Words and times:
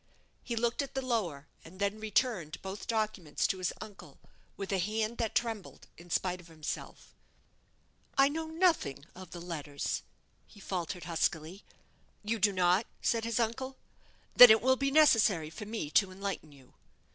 He 0.43 0.55
looked 0.55 0.81
at 0.81 0.95
the 0.95 1.05
lower, 1.05 1.45
and 1.63 1.79
then 1.79 1.99
returned 1.99 2.59
both 2.63 2.87
documents 2.87 3.45
to 3.45 3.59
his 3.59 3.71
uncle, 3.79 4.17
with 4.57 4.71
a 4.71 4.79
hand 4.79 5.19
that 5.19 5.35
trembled 5.35 5.85
in 5.95 6.09
spite 6.09 6.41
of 6.41 6.47
himself. 6.47 7.13
"I 8.17 8.27
know 8.27 8.47
nothing 8.47 9.05
of 9.13 9.29
the 9.29 9.39
letters," 9.39 10.01
he 10.47 10.59
faltered, 10.59 11.03
huskily. 11.03 11.63
"You 12.23 12.39
do 12.39 12.51
not!" 12.51 12.87
said 13.03 13.25
his 13.25 13.39
uncle; 13.39 13.75
"then 14.35 14.49
it 14.49 14.61
will 14.63 14.75
be 14.75 14.89
necessary 14.89 15.51
for 15.51 15.67
me 15.67 15.91
to 15.91 16.09
enlighten 16.11 16.51
you." 16.51 16.73